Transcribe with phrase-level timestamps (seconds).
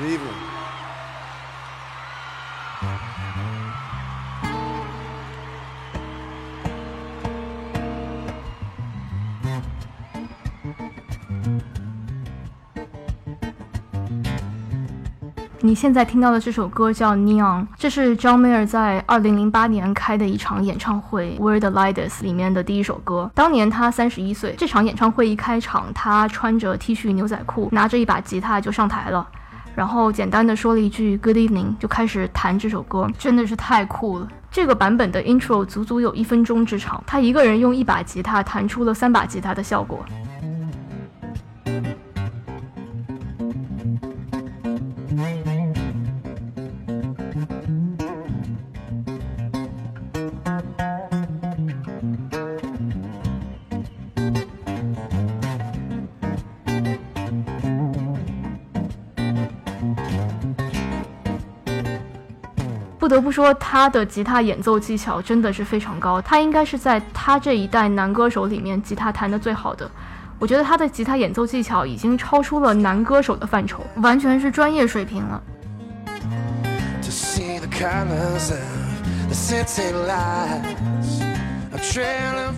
[0.00, 0.32] Good evening.
[15.62, 23.30] 你现在听到的这首歌叫《Neon》，这是 John Mayer 在2008年开的一场演唱会《Where the Light Is》里面的第一首歌。
[23.34, 29.28] 当年他三十一岁，这场演唱会一开场，他穿着 T 恤牛仔裤，拿着一把吉他就上台了，
[29.80, 34.28] 然后简单的说了一句 “Good evening”，就开始弹这首歌，真的是太酷了。
[34.50, 40.04] 这个版本的 intro 足足有一分钟之长，他一个人用一把吉他弹出了三把吉他的效果。
[63.10, 69.90] 得不说，他的吉他演奏技巧真的是非常高，他应该是在他这一代男歌手里面吉他弹的最好的。
[70.38, 75.42] 我觉得他的吉他演奏技巧已经超出了男歌手的范畴，完全是专业水平了。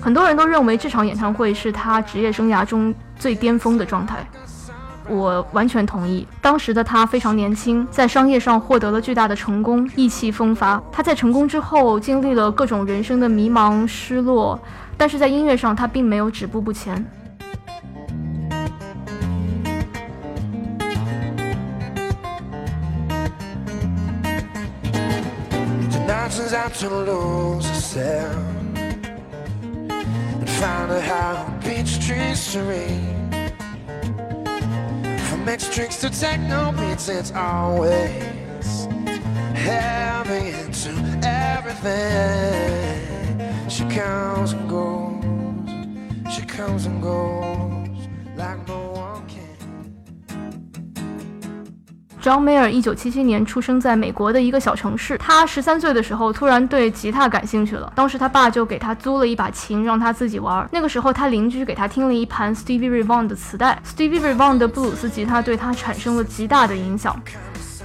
[0.01, 4.25] 很多人都认为这场演唱会是他职业生涯中最巅峰的状态。
[5.09, 6.27] 我完全同意。
[6.41, 10.83] 当时的他非常年轻，在商业上获得了巨大的成功，意气风发。
[10.91, 14.61] 他在成功之后经历了各种人生的迷茫、失落，
[14.97, 17.05] 但是在音乐上他并没有止步不前。
[31.83, 32.61] mixed drinks to
[36.23, 38.87] techno beats, it's always
[39.55, 40.91] heavy into
[41.25, 42.89] everything.
[43.69, 48.92] She comes and goes, she comes and goes like no
[52.23, 55.19] John Mayer 一九七七年出生在美国的一个小城市。
[55.19, 60.65] 他十三岁的时候突然对吉他感兴趣了，当时他爸就给他租了一把琴让他自己玩。
[60.71, 67.21] 那个时候他邻居给他听了一盘 Stevie Ray Vaughan 的磁带，Stevie Ray Vaughan 的布鲁斯吉他对他产生了极大的影响。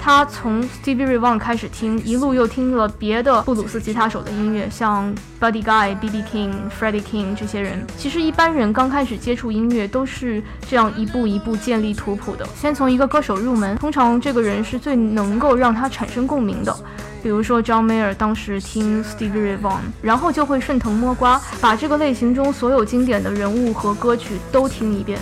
[0.08, 6.24] 他从 Stevie Ray Vaughan 开始听，一路又听了别的布鲁斯吉他手的音乐，像 Buddy Guy、B.B.
[6.32, 7.86] King、Freddie King 这些人。
[7.98, 16.74] 其实一般人刚开始接触音乐都是这样一步一步建立图谱的，先从一个歌手入门，通常这个人是最能够让他产生共鸣的。
[17.22, 25.20] 比如说 John Mayer 当时听 Stevie Ray Vaughan，然后就会顺藤摸瓜，把这个类型中所有经典的人物和歌曲都听一遍。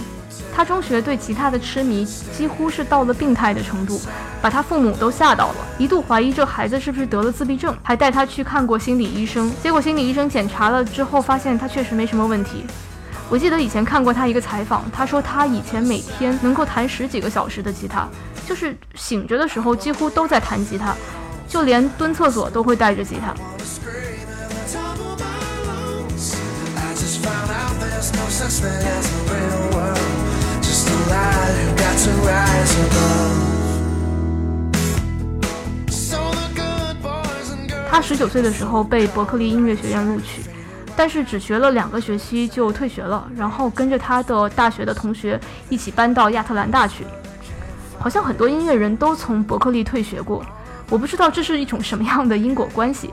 [0.55, 3.99] 他中学对吉他的痴迷几乎是到了病态的程度，
[4.41, 9.51] 把他父母都吓到了，一度怀疑这孩子是不是得了自闭症，还带他去看过心理医生。
[9.61, 12.65] 结果心理医生检查了之后，发现他确实没什么问题。
[13.29, 18.07] 我记得以前看过他一个采访，他说他以前每天能够弹十几个小时的吉他，
[18.47, 20.95] 就是醒着的时候几乎都在弹吉他，
[21.49, 23.33] 就连蹲厕所都会带着吉他。
[37.89, 40.41] 他十九岁的时候被伯克利音乐学院录取，
[40.97, 45.39] 但是只学了两个学期就退学了，然后跟着他的大学的同学
[45.69, 47.05] 一起搬到亚特兰大去。
[47.97, 50.45] 好像很多音乐人都从伯克利退学过，
[50.89, 53.11] 我不知道这是一种什么样的因果关系。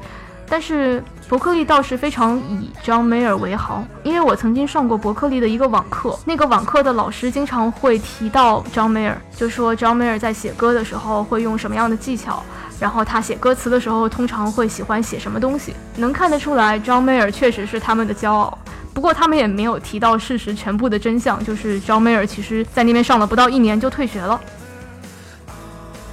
[0.53, 12.43] 但是伯克利倒是非常以 John Mayer 为豪，因为我曾经上过伯克利的一个网课，那个网课的老师经常会提到 John Mayer，就说 John Mayer 在写歌的时候会用什么样的技巧，
[12.79, 18.59] 然后他写歌词的时候通常会喜欢写什么东西，能看得出来 John Mayer 确实是他们的骄傲。
[18.93, 24.39] 不过他们也没有提到事实全部的真相，就是 John Mayer 其实在那边上了不到一年就退学了。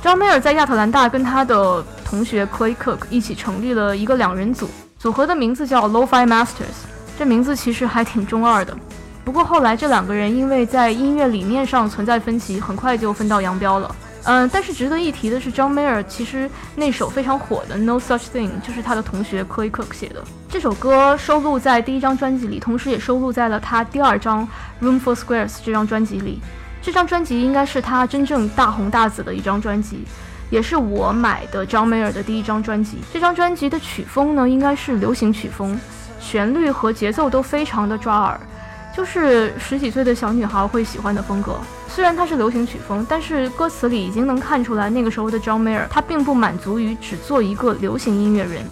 [0.02, 4.68] John Mayer 在亚特兰大跟他的同学 Clay Cook 一起成立了一个两人组，
[4.98, 6.88] 组合的名字叫 Lo-Fi Masters。
[7.20, 8.76] 这名字其实还挺中二的。
[9.24, 13.96] 不过后来这两个人因为在音乐理念上存在分歧，很快就分道扬镳了。
[14.24, 20.24] 嗯，但是值得一提的是，John Mayer 其实那首非常火的 No Such Thing 就是他的同学 Clay Cook 写的。
[20.50, 24.48] 这首歌收录在第一张专辑里，同时也收录在了他第二张
[24.82, 26.42] Room for Squares 这张专辑里。
[26.82, 30.04] 这张专辑应该是他真正大红大紫的一张专辑，
[30.50, 32.98] 也是我买的 John Mayer 的第一张专辑。
[33.14, 35.80] 这张专辑的曲风呢，应该是流行曲风，
[36.20, 38.40] 旋律和节奏都非常的抓耳。
[38.96, 41.58] 就是十几岁的小女孩会喜欢的风格。
[41.88, 48.64] 虽然它是流行曲风，但是歌词里已经能看出来，那个时候的 John Mayer 他并不满足于只做一个流行音乐人。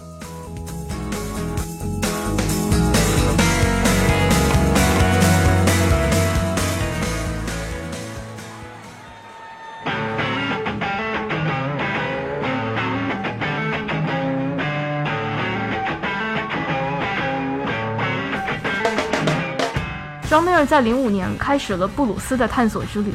[20.68, 23.10] 在零五年开始了布鲁斯的探索之旅。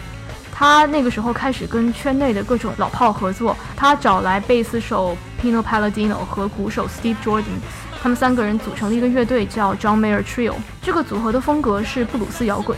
[0.52, 7.60] 他那个时候开始跟圈内的各种老炮合作，他找来贝斯手 Pino Palladino 和鼓手 Steve Jordan，
[8.02, 10.56] 他们三个人组成了一个乐队，叫 John Mayer Trio。
[10.82, 12.78] 这个组合的风格是布鲁斯摇滚。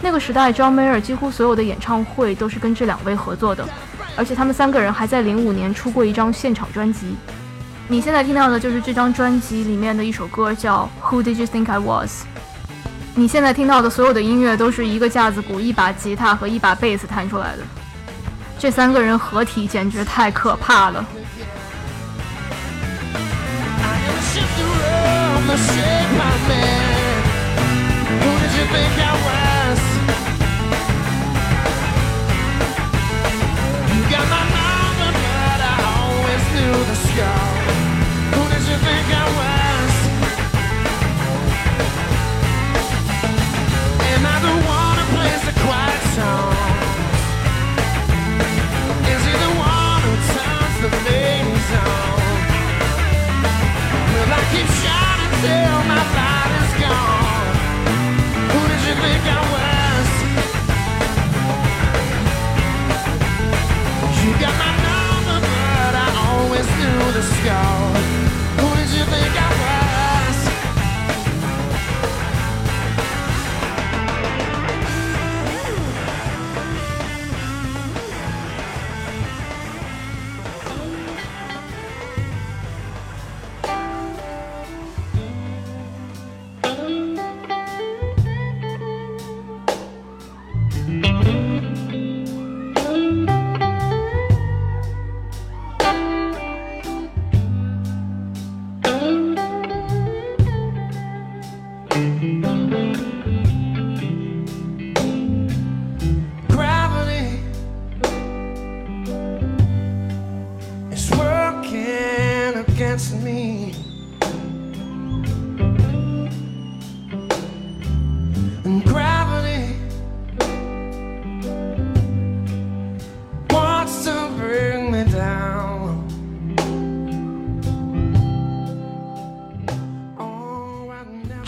[0.00, 3.66] 那个时代，John Mayer 几乎所有的演唱会都是跟这两位合作的，
[4.14, 7.16] 而且他们三个人还在零五年出过一张现场专辑。
[7.88, 12.24] 你现在听到的就是这张专辑里面的一首歌，叫 Who Did You Think I Was。
[13.18, 17.62] 你现在听到的所有的音乐都是一个架子鼓、一把吉他和一把贝斯弹出来的，
[18.58, 21.02] 这三个人合体简直太可怕了。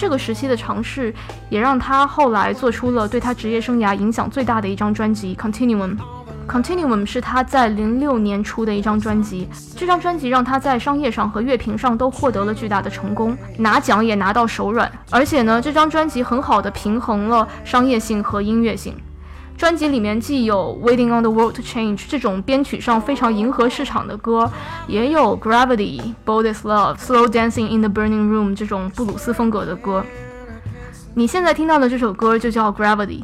[0.08, 1.12] 这个时期的尝试，
[1.50, 5.94] 也让他后来做出了对他职业生涯影响最大的一张专辑《Continuum》。
[6.48, 9.46] Continuum 是他在零六年出的一张专辑，
[9.76, 14.90] 这张专辑让他在商业上和乐评上都获得了巨大的成功，拿奖也拿到手软。
[15.10, 18.96] 而且呢，这张专辑很好的平衡了商业性和音乐性。
[19.58, 24.48] 专辑里面既有《Waiting on the World to Change》这种编曲上非常迎合市场的歌，
[24.86, 30.04] 也有《Gravity》《Boldest Love》、《Slow Dancing in the Burning Room》这种布鲁斯风格的歌。
[31.14, 33.20] 你现在听到的这首歌就叫《Gravity》。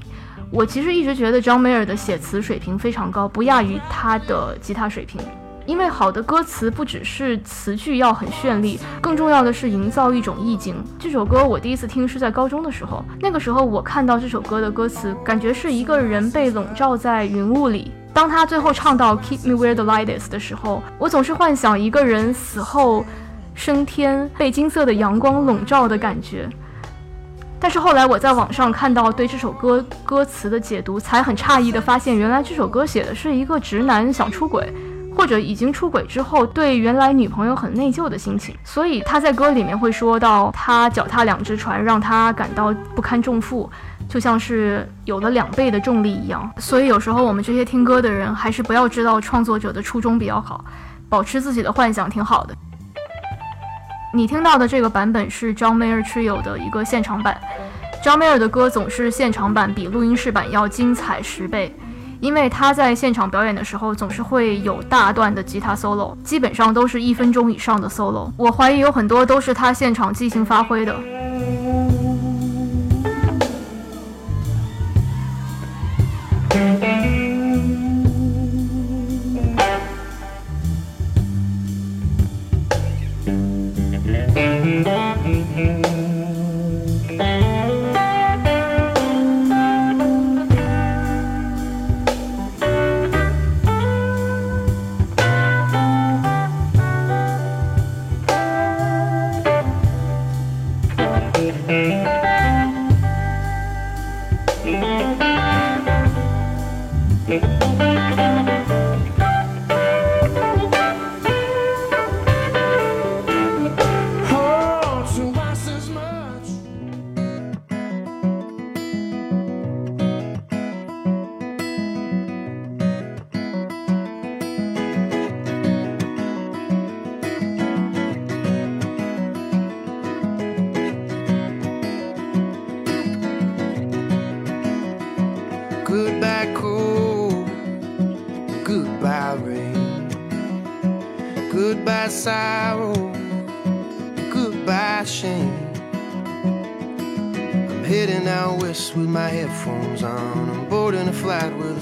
[0.51, 5.21] 我其实一直觉得 John Mayer 的写词水平非常高，不亚于他的吉他水平。
[5.67, 10.75] 因为好的歌词不只是词句要很绚丽，更重要的是营造一种意境。
[10.99, 17.91] 这首歌我第一次听是在高中的时候，那个时候我看到这首歌的歌词，感觉是一个人被笼罩在云雾里。
[18.13, 23.05] 当他最后唱到 Keep me where the light is 的时候，我总是幻想一个人死后
[23.55, 26.47] 升天，被金色的阳光笼罩的感觉。
[27.59, 34.71] 但是后来我在网上看到对这首歌歌词的解读，才很诧异的发现，原来这首歌写的是一个直男想出轨。
[35.17, 43.71] 或者已经出轨之后，对原来女朋友很内疚的心情，所以他在歌里面会说到，他脚踏两只船，让他感到不堪重负，
[44.09, 46.51] 就像是有了两倍的重力一样。
[46.59, 50.65] 所以有时候我们这些听歌的人，还是不要知道创作者的初衷比较好，
[51.09, 52.55] 保持自己的幻想挺好的。
[54.13, 57.37] 你听到的这个版本是 John Mayer Trio 的一个现场版
[58.05, 61.75] ，John Mayer 的歌总是现场版比录音室版要精彩十倍。
[62.25, 68.31] 因为他在现场表演的时候，总是会有大段的吉他 solo，基本上都是一分钟以上的 solo。
[68.39, 70.99] 我怀疑有很多都是他现场即兴发挥的。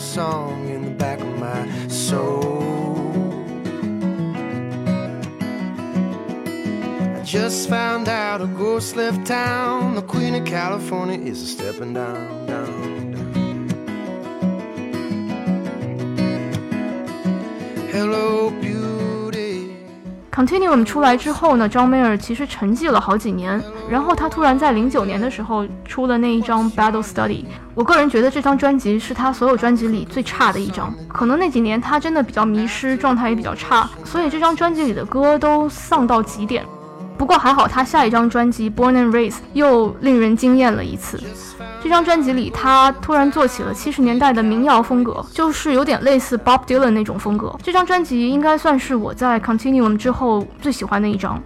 [0.02, 2.60] Song in the back of my soul.
[7.16, 9.94] I just found out a ghost left town.
[9.94, 13.68] The Queen of California is a stepping down, down, down.
[17.92, 18.71] Hello, beauty.
[20.34, 27.44] Continuum 出来之后呢，，John Mayer 其实沉寂了好几年，然后他突然在零九年的时候出了那一张 Battle Study。
[27.74, 36.64] 我个人觉得这张专辑是他所有专辑里最差的一张，可能那几年他真的比较迷失，状态也比较差，所以这张专辑里的歌都丧到极点。
[37.22, 41.22] 不过还好，他下一张专辑《Born and Raised》又令人惊艳了一次。
[41.80, 47.56] 这张专辑里，他突然做起了七十年代的民谣风格，就是有点类似 Bob Dylan 那种风格。
[47.62, 51.40] 这张专辑应该算是我在 Continuum 之后最喜欢的一张。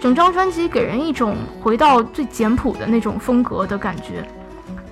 [0.00, 4.28] 整张专辑给人一种回到最简朴的那种风格的感觉。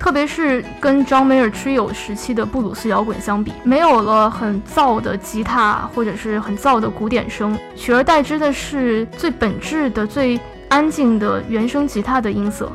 [0.03, 12.69] 特别是跟 John Mayer Trio 时期的布鲁斯摇滚相比，没有了很燥的吉他或者是很燥的鼓点声，取而代之的是最本质的、最安静的原声吉他的音色，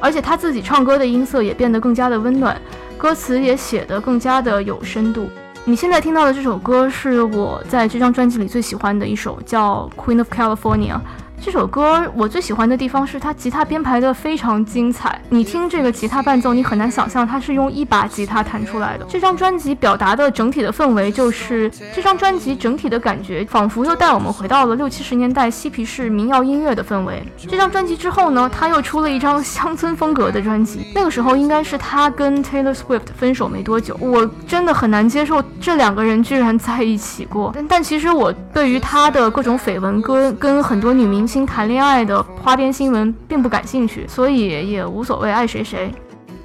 [0.00, 2.60] 而且他自己唱歌的音色也变得更加的温暖，
[2.98, 5.28] 歌词也写得更加的有深度。
[5.64, 10.94] 你现在听到的这首歌是我在这张专辑里最喜欢的一首，叫《Queen of California》。
[11.44, 15.20] 这首歌我最喜欢的地方是它吉他编排的非常精彩。
[15.28, 19.04] 你听这个吉他伴奏，你很难想象它是用一把吉他弹出来的。
[19.10, 27.22] 这张专辑表达的整体的氛围就是这张专辑整体的感觉，仿佛又带我们回到了六七十年代嬉皮士民谣音乐的氛围。
[27.36, 30.86] 这张专辑之后呢，他又出了一张乡村风格的专辑。
[30.94, 37.52] 那个时候应该是他跟 Taylor Swift 分手没多久，我真的很难接受这两个人居然在一起过。
[37.54, 41.33] 但但其实我对于他的各种绯闻跟跟很多女明星。
[41.46, 45.90] 谈恋爱的花边新闻并不感兴趣，所以也无所谓爱谁谁。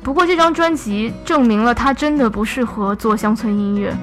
[0.02, 3.94] 不过这张专辑证明了他真的不适合做乡村音乐。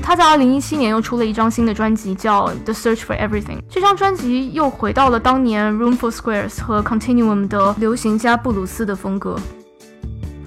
[0.00, 3.58] 他在二零一七年又出了一张新的专辑，叫《The Search for Everything》。
[3.68, 9.36] 这张专辑又回到了当年 Room for Squares 和 Continuum 的流行加布鲁斯的风格。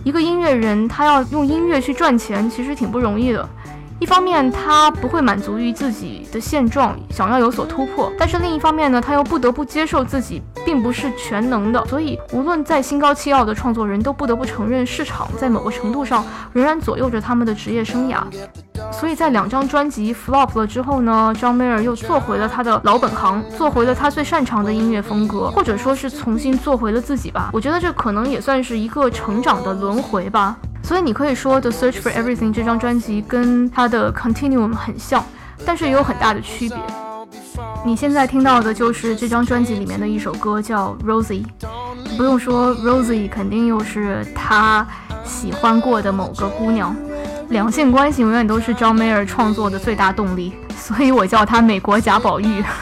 [0.04, 3.48] 一个音乐人，他要用音乐去赚钱，其实挺不容易的。
[4.00, 11.86] 一方面，他不会满足于自己的现状，想要有所突破；但是另一方面呢，他又不得不接受自己并不是全能的。
[11.86, 18.24] 所以，无论再心高气傲的创作人都不得不承认，市场在某个程度上仍然左右着他们的职业生涯。
[19.00, 27.50] 所以在两张专辑 flop 了之后呢，John Mayer 又做回了他的老本行，做回了他最擅长的音乐风格，或者说是重新做回了自己吧。
[27.52, 30.56] 我觉得这可能也算是一个成长的轮回吧。
[30.84, 35.24] 所以你可以说，《The Search for Everything》这张专辑跟他的《Continuum》很像，
[35.66, 36.78] 但是也有很大的区别。
[37.86, 41.44] 你现在听到的就是这张专辑里面的一首歌，叫《Rosie》。
[42.18, 44.86] 不用说，《Rosie》肯定又是他
[45.24, 46.96] 喜欢过的某个姑娘。
[47.54, 52.66] 两性关系永远都是张美尔创作的最大动力，所以我叫他美国贾宝玉。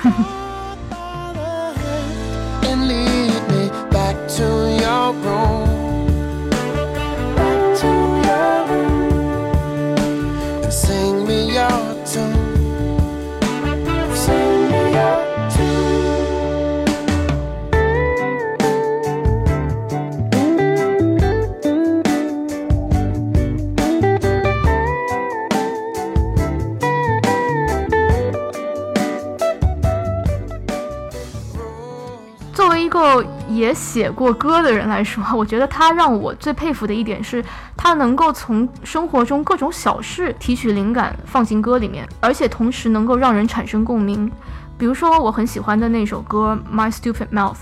[33.73, 37.43] 写过歌的人来说， 我觉得他让我最佩服的一点是，
[37.75, 44.31] 他能够从生活中各种小事提取灵感放进歌里面，而且同时能够让人产生共鸣。
[44.77, 47.53] 比如说我很喜欢的那首歌《My Stupid Mouth》，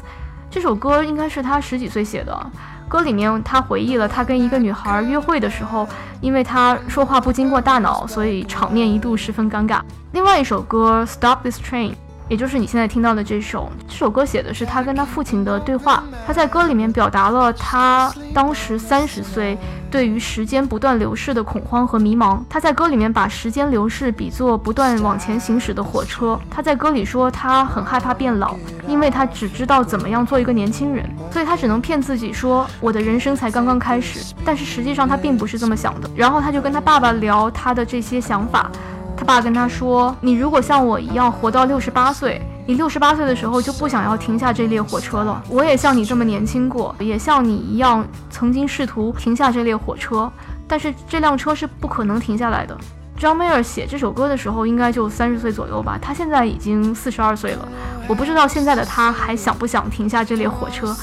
[0.50, 2.52] 这首歌应该是他十几岁写的。
[2.88, 5.88] 歌里面他回忆了他跟一个女孩约会的时候，
[6.22, 9.80] 因为他说话不经过大脑，所以场面一度十分尴尬。
[10.14, 11.92] 另外一首歌《Stop This Train》。
[12.30, 16.04] 也就是你现在听到的这首，这首歌写的是他跟他父亲的对话。
[16.26, 19.58] 他在歌里面表达了他当时三十岁
[19.90, 22.40] 对于时间不断流逝的恐慌和迷茫。
[22.48, 26.40] 他在歌里面把时间流逝比作不断往前行驶的火车。
[26.52, 28.56] 他在歌里说他很害怕变老，
[28.88, 34.36] 因为他只知道怎么样做一个年轻人，所以他只能骗自己说我的人生才刚刚开始。
[34.46, 36.08] 但是实际上他并不是这么想的。
[36.16, 38.70] 然后他就跟他爸爸聊他的这些想法。
[39.30, 45.40] 爸跟他说：“你如果像我一样活到六十八岁，你六十八岁的时候就不想要停下这列火车了。
[45.50, 50.32] 我也像你这么年轻过，也像你一样曾经试图停下这列火车，
[50.68, 52.76] 但是这辆车是不可能停下来的。
[53.20, 57.68] 张梅尔写这首歌的时候应该就三十岁左右吧，他现在已经四十二岁了。
[58.08, 60.96] 我不知道现在的他还想不想停下这列火车。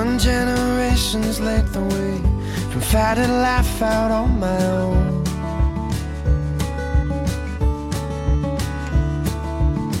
[0.00, 2.18] One generation's length away
[2.70, 5.24] from fighting life out on my own.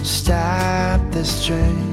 [0.02, 1.92] Stop this train.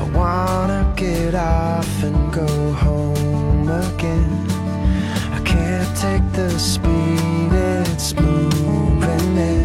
[0.00, 4.32] I wanna get off and go home again.
[5.36, 9.61] I can't take the speed it's moving in.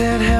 [0.00, 0.39] Said,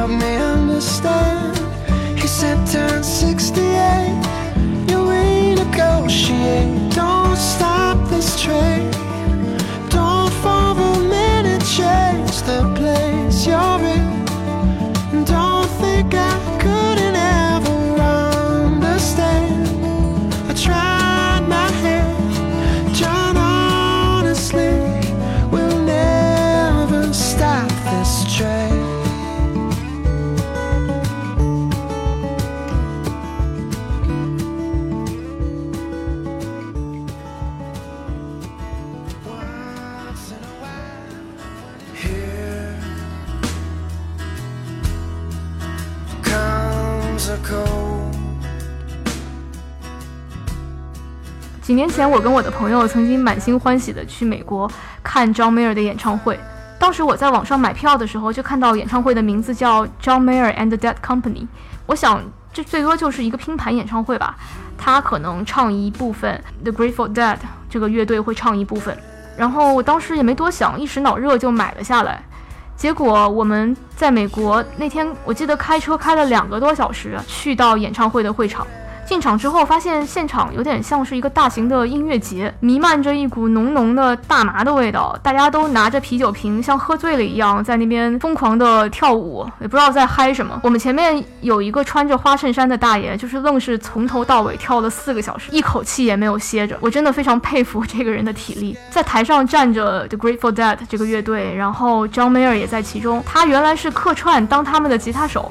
[51.71, 54.69] 几年前，我跟我的朋友曾经满心欢喜的去美国
[55.05, 56.37] 看 John Mayer 的演唱会。
[56.81, 61.47] 当时我在网上买票的时候，就看到演唱会的名字叫 John Mayer and the Dead Company。
[61.87, 64.37] 我想，这最多就是一个拼盘演唱会吧。
[64.77, 67.37] 他可能唱一部分，The Grateful Dead
[67.69, 68.99] 这个乐队会唱一部分。
[69.37, 72.21] 然后我当时也没多想，一时脑热就买了下来。
[72.77, 78.67] 结果我们在美国那天，我记得开车开了两个多小时，去到演唱会的会场。
[79.11, 85.19] 进场之后，发现现场有点像是一个大型的音乐节，弥漫着一股浓浓的大麻的味道。
[85.21, 90.61] 大家都拿着啤酒瓶，像喝醉了一样，在那边疯狂的跳舞，也不知道在嗨什么。
[90.63, 96.79] 我们前面有一个穿着花衬衫的大爷，就是愣是从头到尾跳了四个小时，一口气也没有歇着。
[96.81, 98.79] 我真的非常佩服这个人的体力。
[98.91, 103.21] 在台上站着 The Grateful Dead 这个乐队，然后 John Mayer 也在其中。
[103.27, 105.51] 他原来是客串当他们的吉他手。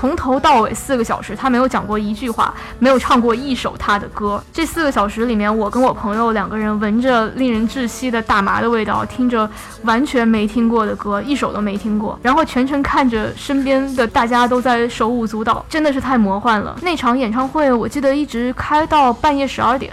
[0.00, 4.42] 从头到尾四个小时，他没有讲过一句话，没有唱过一首他的歌。
[4.50, 9.46] 这四个小时里面，我跟我朋友两个人闻着令人窒息的大麻的味道，听着
[9.82, 16.74] 完全没听过的歌，一首都没听过，然后全程看着身边的大家都在手舞足蹈，真的是太魔幻了。
[16.80, 19.92] 那场演唱会，我记得一直开到半夜十二点。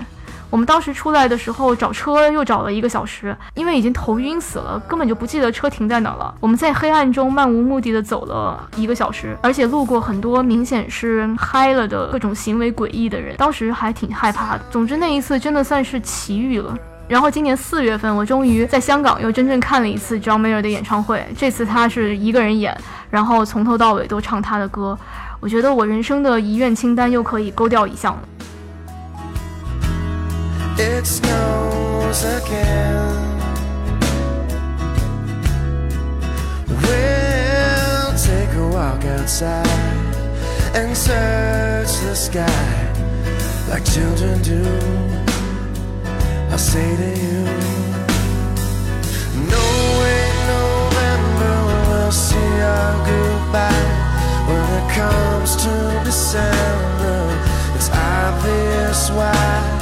[0.49, 6.33] 我们当时出来的时候找车又找了一个小时，因为已经头晕死了，根本就不记得车停在哪了。
[6.39, 14.61] 我们在黑暗中漫无目的的走了一个小时，而且路过很多明显是嗨了的各种行为诡异的人，当时还挺害怕的。
[14.71, 16.73] 总之那一次真的算是奇遇了。
[17.09, 22.77] 然后今年四月份，我终于在香港又真正看了一次 John Mayer 的演唱会，这次他是一个人演，
[23.09, 24.97] 然后从头到尾都唱他的歌。
[25.39, 28.19] 我觉得我人生的遗愿清单又可以勾掉一项了。
[30.79, 33.37] It snows again.
[36.67, 39.67] We'll take a walk outside
[40.75, 42.93] and search the sky
[43.69, 44.63] like children do.
[46.51, 47.43] I'll say to you,
[49.49, 49.65] No
[49.99, 51.55] way, November
[51.89, 53.87] will see our goodbye.
[54.47, 57.19] When it comes to December,
[57.75, 59.76] it's obvious why